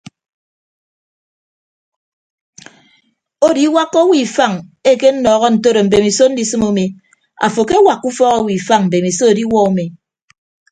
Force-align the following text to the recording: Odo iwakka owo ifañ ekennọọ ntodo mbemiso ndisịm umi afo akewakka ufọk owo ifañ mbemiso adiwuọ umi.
Odo 3.47 3.61
iwakka 3.67 3.97
owo 4.03 4.15
ifañ 4.25 4.53
ekennọọ 4.91 5.45
ntodo 5.53 5.79
mbemiso 5.85 6.23
ndisịm 6.29 6.61
umi 6.69 6.85
afo 7.45 7.59
akewakka 7.65 8.05
ufọk 8.09 8.31
owo 8.37 8.49
ifañ 8.59 8.81
mbemiso 8.85 9.23
adiwuọ 9.31 9.61
umi. 9.69 9.85